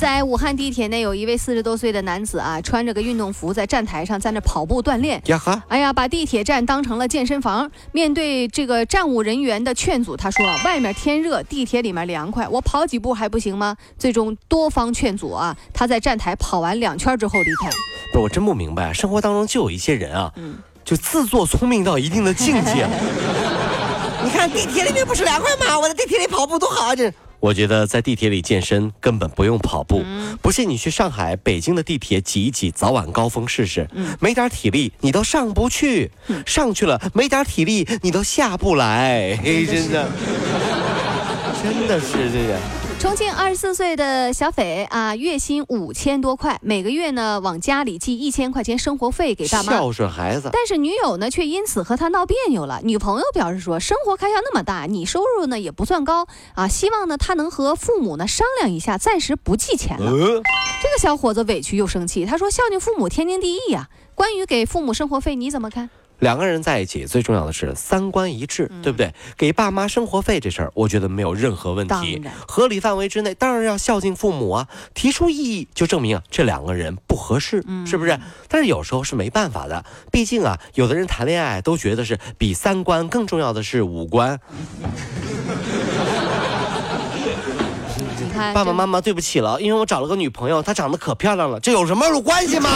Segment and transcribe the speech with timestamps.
[0.00, 5.20] 在武汉地铁内，有一位四十多岁的男子啊，穿着个运动服在站台上在那跑步锻炼。
[5.26, 5.62] 呀哈！
[5.68, 7.70] 哎呀，把地铁站当成了健身房。
[7.92, 17.68] 面对这个站务人员的劝阻，他说：“外面天热，地铁里面凉快，我跑几步还不行吗？”最终多方劝阻啊，他在站台跑完两圈之后离开。
[18.14, 20.32] 不是，我真不明白，生活当中就有一些人啊，
[20.82, 22.88] 就自作聪明到一定的境界。
[24.24, 25.78] 你看地铁里面不是凉快吗？
[25.78, 26.96] 我在地铁里跑步多好啊！
[26.96, 27.12] 这。
[27.40, 30.04] 我觉得在地铁里健身根本不用跑步，
[30.42, 33.88] 不信你去上海、北京的地铁挤一挤，早晚高峰试试，
[34.20, 36.10] 没点体力你都上不去，
[36.44, 40.08] 上去了没点体力你都下不来，真的，
[41.62, 42.79] 真的是这个。
[43.00, 50.50] 重庆二十四岁的小斐啊，月薪五千多块，每个月呢往家里寄一千块钱生活费给爸妈，孝顺孩子。
[50.52, 52.82] 但是女友呢却因此和他闹别扭了。
[52.84, 60.12] 女朋友表示说，生活开销那么大，你收入呢也不算高啊，希望呢他能和父母呢商量一下，暂时不寄钱了。
[60.12, 63.88] 这个小伙子委屈又生气，他说孝敬父母天经地义呀。
[64.14, 65.88] 关于给父母生活费，你怎么看？
[66.20, 69.12] 两个人在一起，最重要的是三观一致，对不对？
[69.36, 74.68] 给爸妈生活费这事儿，我觉得没有任何问题，合理范围之内，当然要孝敬父母啊。
[74.94, 78.18] 提出异议，就证明啊这两个人不合适，是不是？
[78.48, 84.38] 但是有时候是没办法的，毕竟啊，有的人谈恋爱都觉得是比三观更重要的是五官。
[88.54, 92.70] 爸爸妈妈，对不起了，因为我找了个女朋友，她长得可漂亮了，这有什么有关系吗？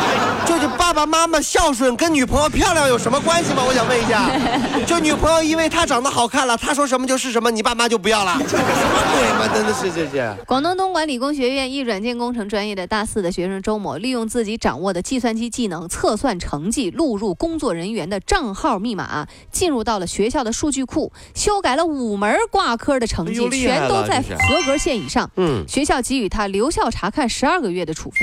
[0.46, 3.62] 就是爸爸妈妈孝顺跟女朋友漂亮有什么关系吗？
[3.64, 4.28] 我想问一下，
[4.84, 8.32] 就女朋友因为她长得好看了，她说什么就是什么，你爸妈就不要了？
[8.48, 8.64] 什么
[9.12, 9.48] 鬼吗？
[9.54, 10.34] 真的是这些。
[10.46, 25.30] 广东东莞理工学院一软件工程专业的大四的学生周某，利用自己掌握的计算机技能测算成绩，录入工作人员的账号密码，进入到了学校的数据库，修改了五门挂科的成绩，全都在合格线以上。
[25.36, 28.20] 嗯，学校给予他留校察看十二个月的处分。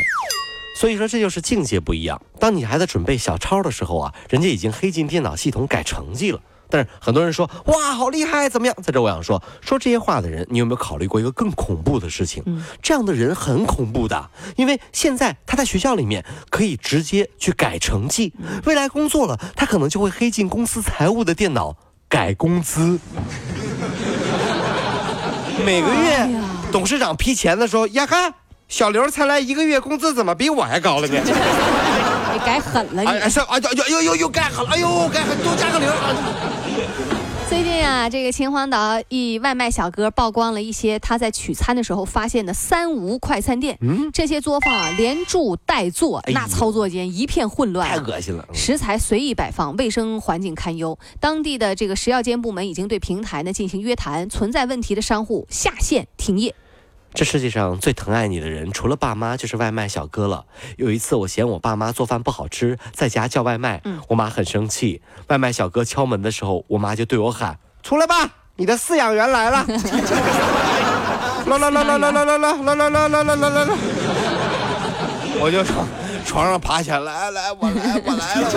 [0.79, 2.21] 所以说这就是境界不一样。
[2.39, 6.39] 当你还在准备小抄的时候啊，人家已经黑进电脑系统改成绩了。
[6.69, 8.75] 但是很多人说哇好厉害怎么样？
[8.83, 12.43] 在这我想说说这些话的人，你有没有考虑过一个更恐怖的事情？
[12.81, 18.33] 这样的人很恐怖的，因为现在他在学校里面可以直接去改成绩，
[18.65, 21.75] 未来工作了他可能就会黑进公司财务的电脑
[22.09, 22.99] 改工资。
[25.65, 26.29] 每个月
[26.77, 28.35] 董事长批钱的时候，呀哈。
[28.67, 31.19] 小刘才来一个月，工资怎么比我还高了呢？
[31.25, 36.13] 你改狠了，你哎，是啊，又又又又又改狠了，哎呦，改狠，多加个零啊！
[37.49, 43.75] 最近啊，这个秦皇岛一外卖小哥曝光了一些他在取餐的时候发现的“三无”快餐店。
[43.81, 48.45] 嗯，这些作坊啊，连住带做，那操作间一片混乱，太恶心了。
[48.53, 50.99] 食材随意摆放，卫生环境堪忧。
[51.19, 56.53] 当地的这个食药监部门已经对平台呢进行约谈，存在问题的商户下线停业。
[57.13, 60.45] 这世界上最疼爱你的人，除了爸妈，就是外卖小哥了。
[60.77, 65.01] 有一次，我嫌我爸妈做饭不好吃，在家叫外卖，我妈很生气。
[65.27, 69.65] 外卖小哥敲门的时候，我妈就对我喊：“出来吧，你的饲养员来了！
[71.47, 73.73] ”来来来来来来来来来来来来来来来，
[75.39, 75.87] 我就从
[76.25, 78.51] 床上爬起来，来来，我来，我来了。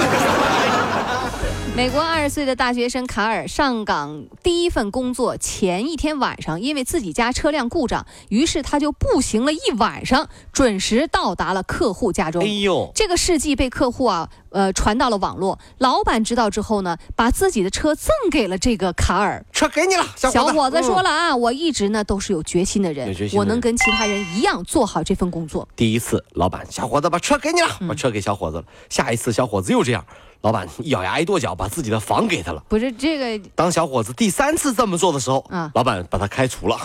[1.81, 12.43] 美国二十岁的大学生卡尔上岗第一份工作前一天晚上，因为自己家车辆故障，于是他就步行了一晚上，准时到达了客户家中。
[12.43, 15.59] 哎呦，这个事迹被客户啊，呃，传到了网络。
[15.79, 19.45] 老板知道之后呢，把自己的车赠给了这个卡尔。
[19.53, 25.67] 车给你了，小伙子说了啊，我一直呢都是有决心的人，我能跟其他人一样做好这份工作。
[25.77, 28.65] 第一次，老板，小伙子把车给你了，把车给小伙子了。
[28.89, 30.05] 下一次，小伙子又这样。
[30.43, 32.63] 老板一咬牙一跺脚，把自己的房给他了。
[32.67, 36.79] 不是这个，当小伙子第三次这么做的时候，啊，老板把他开除了。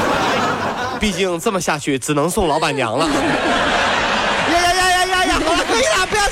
[0.98, 3.06] 毕竟这么下去，只能送老板娘了。
[3.06, 3.12] 呀
[4.50, 5.40] 呀呀呀呀呀！
[5.44, 6.22] 好了，可以了，不要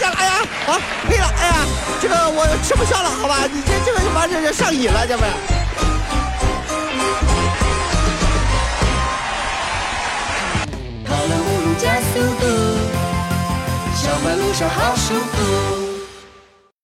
[0.68, 0.76] 再了。
[0.76, 0.78] 哎呀，好，
[1.08, 1.26] 可以了。
[1.40, 1.54] 哎呀，
[2.00, 3.36] 这个我吃不消了，好吧？
[3.50, 5.24] 你这这个完全就上瘾了，这不？
[11.06, 12.44] 跑了五路加速度，
[13.96, 15.67] 小马路上好舒服。